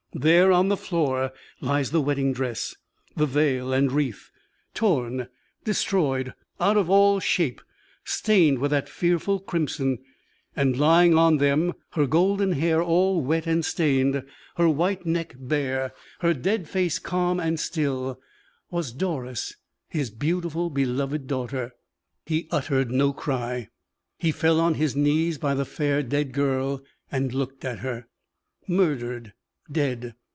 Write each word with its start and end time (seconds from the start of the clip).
There 0.13 0.51
on 0.51 0.67
the 0.67 0.75
floor 0.75 1.31
lies 1.61 1.91
the 1.91 2.01
wedding 2.01 2.33
dress, 2.33 2.75
the 3.15 3.25
veil 3.25 3.71
and 3.71 3.89
wreath 3.93 4.29
torn, 4.73 5.29
destroyed 5.63 6.33
out 6.59 6.75
of 6.75 6.89
all 6.89 7.21
shape 7.21 7.61
stained 8.03 8.59
with 8.59 8.71
that 8.71 8.89
fearful 8.89 9.39
crimson; 9.39 9.99
and 10.53 10.75
lying 10.77 11.17
on 11.17 11.37
them, 11.37 11.71
her 11.91 12.05
golden 12.07 12.51
hair 12.51 12.83
all 12.83 13.21
wet 13.21 13.47
and 13.47 13.63
stained, 13.63 14.25
her 14.57 14.67
white 14.67 15.05
neck 15.05 15.33
bare, 15.39 15.93
her 16.19 16.33
dead 16.33 16.67
face 16.67 16.99
calm 16.99 17.39
and 17.39 17.57
still, 17.57 18.19
was 18.69 18.91
Doris 18.91 19.55
his 19.87 20.09
beautiful, 20.11 20.69
beloved 20.69 21.25
daughter. 21.25 21.73
He 22.25 22.49
uttered 22.51 22.91
no 22.91 23.13
cry; 23.13 23.69
he 24.19 24.33
fell 24.33 24.59
on 24.59 24.73
his 24.73 24.93
knees 24.93 25.37
by 25.37 25.53
the 25.53 25.63
fair, 25.65 26.03
dead 26.03 26.33
girl, 26.33 26.83
and 27.09 27.33
looked 27.33 27.63
at 27.63 27.79
her. 27.79 28.09
Murdered! 28.67 29.31
dead! 29.71 30.13